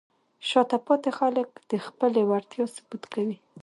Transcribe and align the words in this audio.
شاته 0.49 0.77
پاتې 0.87 1.09
خلک 1.19 1.49
د 1.71 1.73
خپلې 1.85 2.21
وړتیا 2.29 2.65
ثبوت 2.75 3.03
کوي. 3.13 3.37